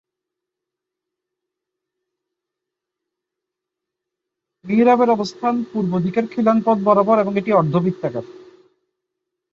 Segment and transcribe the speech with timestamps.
[4.65, 8.25] মিহরাবের অবস্থান পূর্বদিকের খিলান পথ বরাবর এবং এটি অর্ধ-বৃত্তাকার।